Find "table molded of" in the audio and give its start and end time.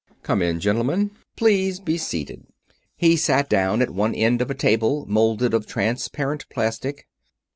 4.55-5.67